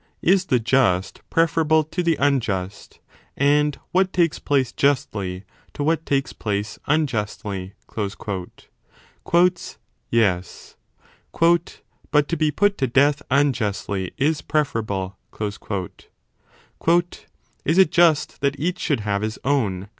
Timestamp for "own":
19.45-19.87